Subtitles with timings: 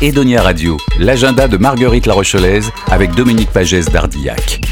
[0.00, 4.67] Edonia Radio, l'agenda de Marguerite La Rochelaise avec Dominique Pagès d'Ardillac.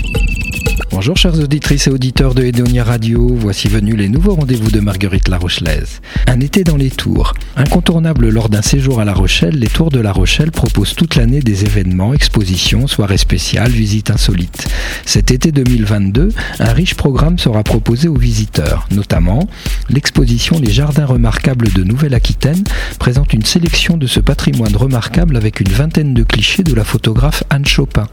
[1.06, 5.29] Bonjour chers auditrices et auditeurs de Edonia Radio, voici venus les nouveaux rendez-vous de Marguerite
[5.29, 6.01] La Rochelaise.
[6.26, 7.35] Un été dans les tours.
[7.54, 11.38] Incontournable lors d'un séjour à La Rochelle, les tours de La Rochelle proposent toute l'année
[11.38, 14.67] des événements, expositions, soirées spéciales, visites insolites.
[15.04, 19.48] Cet été 2022, un riche programme sera proposé aux visiteurs, notamment
[19.88, 22.64] l'exposition Les Jardins remarquables de Nouvelle-Aquitaine
[22.98, 27.45] présente une sélection de ce patrimoine remarquable avec une vingtaine de clichés de la photographe
[27.48, 28.09] Anne Chopin.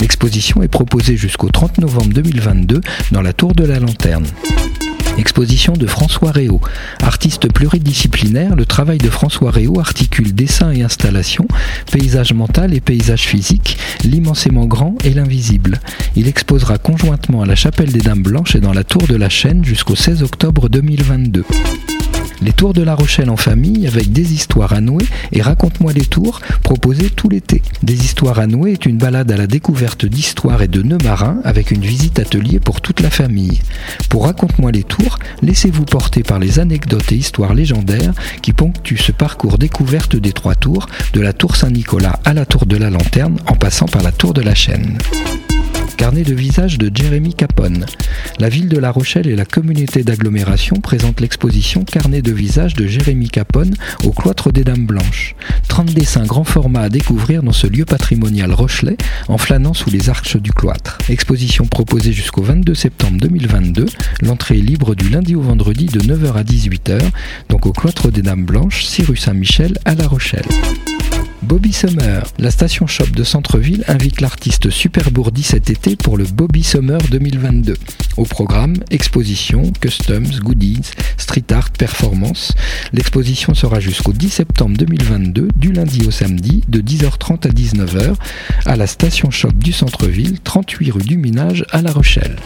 [0.00, 2.29] L'exposition est proposée jusqu'au 30 novembre 2022
[3.12, 4.26] dans la Tour de la Lanterne.
[5.18, 6.60] Exposition de François Réau.
[7.02, 11.46] Artiste pluridisciplinaire, le travail de François Réau articule dessin et installation,
[11.90, 15.80] paysage mental et paysage physique, l'immensément grand et l'invisible.
[16.16, 19.28] Il exposera conjointement à la Chapelle des Dames Blanches et dans la Tour de la
[19.28, 21.44] Chaîne jusqu'au 16 octobre 2022.
[22.42, 26.06] Les tours de La Rochelle en famille avec des histoires à nouer et Raconte-moi les
[26.06, 27.60] tours proposées tout l'été.
[27.82, 31.40] Des histoires à nouer est une balade à la découverte d'histoires et de nœuds marins
[31.44, 33.60] avec une visite atelier pour toute la famille.
[34.08, 39.12] Pour Raconte-moi les tours, laissez-vous porter par les anecdotes et histoires légendaires qui ponctuent ce
[39.12, 43.36] parcours découverte des trois tours, de la tour Saint-Nicolas à la tour de la Lanterne
[43.46, 44.98] en passant par la tour de la Chaîne.
[46.00, 47.84] Carnet de visage de Jérémy Capone.
[48.38, 52.86] La ville de La Rochelle et la communauté d'agglomération présentent l'exposition Carnet de visage de
[52.86, 55.34] Jérémy Capone au cloître des Dames Blanches.
[55.68, 58.96] 30 dessins grand format à découvrir dans ce lieu patrimonial rochelais
[59.28, 60.96] en flânant sous les arches du cloître.
[61.10, 63.84] Exposition proposée jusqu'au 22 septembre 2022.
[64.22, 66.98] L'entrée est libre du lundi au vendredi de 9h à 18h,
[67.50, 70.46] donc au cloître des Dames Blanches, 6 rue Saint-Michel à La Rochelle.
[71.42, 72.22] Bobby Summer.
[72.38, 77.76] La station shop de Centreville invite l'artiste Superbourdi cet été pour le Bobby Summer 2022.
[78.16, 82.52] Au programme, exposition, customs, goodies, street art, performance.
[82.92, 88.14] L'exposition sera jusqu'au 10 septembre 2022, du lundi au samedi, de 10h30 à 19h,
[88.66, 92.36] à la station shop du centre-ville, 38 rue du Minage à La Rochelle.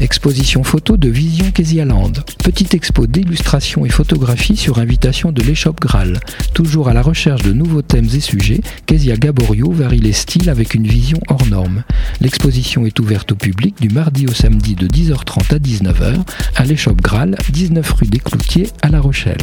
[0.00, 2.12] Exposition photo de Vision Kézialand.
[2.42, 6.20] Petite expo d'illustration et photographie sur invitation de l'échoppe Graal.
[6.54, 10.72] Toujours à la recherche de nouveaux thèmes et sujets, Kezia Gaborio varie les styles avec
[10.72, 11.82] une vision hors norme.
[12.22, 16.14] L'exposition est ouverte au public du mardi au samedi de 10h30 à 19h
[16.56, 19.36] à l'échoppe Graal, 19 rue des Cloutiers à La Rochelle.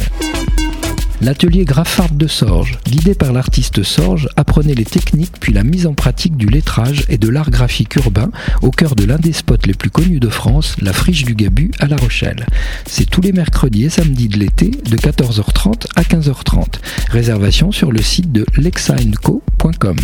[1.20, 5.94] L'atelier Graffard de Sorge, guidé par l'artiste Sorge, apprenait les techniques puis la mise en
[5.94, 8.30] pratique du lettrage et de l'art graphique urbain
[8.62, 11.72] au cœur de l'un des spots les plus connus de France, la Friche du Gabu
[11.80, 12.46] à La Rochelle.
[12.86, 16.76] C'est tous les mercredis et samedis de l'été de 14h30 à 15h30.
[17.10, 19.96] Réservation sur le site de lexineco.com.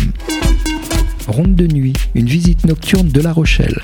[1.27, 3.81] Ronde de nuit, une visite nocturne de La Rochelle.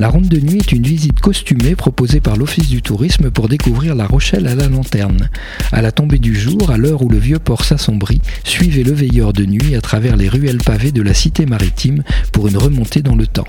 [0.00, 3.94] La ronde de nuit est une visite costumée proposée par l'Office du tourisme pour découvrir
[3.94, 5.28] La Rochelle à la lanterne.
[5.72, 9.34] À la tombée du jour, à l'heure où le vieux port s'assombrit, suivez le veilleur
[9.34, 12.02] de nuit à travers les ruelles pavées de la cité maritime
[12.32, 13.46] pour une remontée dans le temps.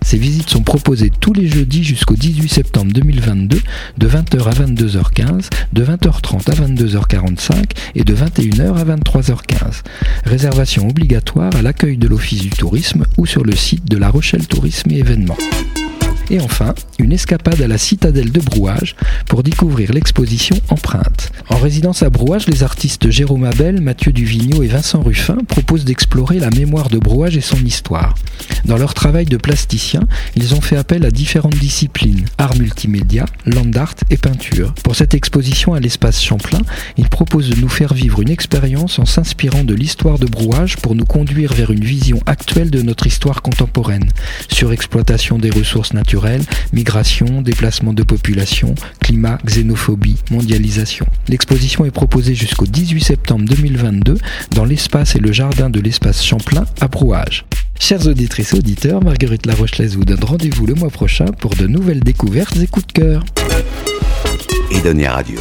[0.00, 3.60] Ces visites sont proposées tous les jeudis jusqu'au 18 septembre 2022
[3.98, 7.64] de 20h à 22h15, de 20h30 à 22h45
[7.96, 9.82] et de 21h à 23h15.
[10.24, 14.46] Réservation obligatoire à l'accueil de l'Office du tourisme ou sur le site de La Rochelle
[14.46, 15.36] Tourisme et événements.
[16.32, 21.30] Et enfin, une escapade à la citadelle de Brouage pour découvrir l'exposition Empreinte.
[21.50, 26.38] En résidence à Brouage, les artistes Jérôme Abel, Mathieu Duvigneau et Vincent Ruffin proposent d'explorer
[26.38, 28.14] la mémoire de Brouage et son histoire.
[28.64, 30.00] Dans leur travail de plasticien,
[30.34, 34.72] ils ont fait appel à différentes disciplines, art multimédia, land art et peinture.
[34.84, 36.62] Pour cette exposition à l'espace Champlain,
[36.96, 40.94] ils proposent de nous faire vivre une expérience en s'inspirant de l'histoire de Brouage pour
[40.94, 44.08] nous conduire vers une vision actuelle de notre histoire contemporaine,
[44.48, 46.21] surexploitation des ressources naturelles,
[46.72, 51.06] migration, déplacement de population, climat, xénophobie, mondialisation.
[51.28, 54.18] L'exposition est proposée jusqu'au 18 septembre 2022
[54.54, 57.44] dans l'espace et le jardin de l'espace Champlain à Brouage.
[57.78, 62.00] Chers auditrices et auditeurs, Marguerite Larochelaise vous donne rendez-vous le mois prochain pour de nouvelles
[62.00, 63.24] découvertes et coups de cœur.
[65.08, 65.38] Radio.